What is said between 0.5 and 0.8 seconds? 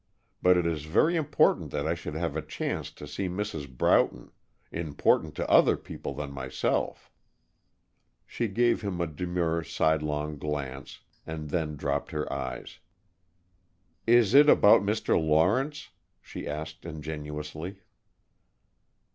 it